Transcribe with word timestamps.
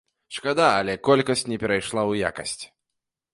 Шкада, 0.37 0.69
але 0.77 0.95
колькасць 1.07 1.45
не 1.51 1.59
перайшла 1.65 2.01
ў 2.11 2.25
якасць. 2.29 2.63